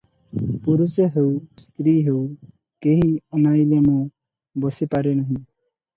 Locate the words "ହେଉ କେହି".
2.07-3.11